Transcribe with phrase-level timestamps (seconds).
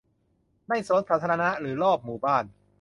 [0.69, 2.43] ในสวนสาธารณะหรือรอบหมู่บ้าน